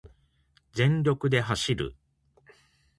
[0.73, 1.95] 全力で走る